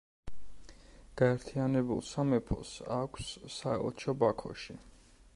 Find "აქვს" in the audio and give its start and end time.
2.95-3.29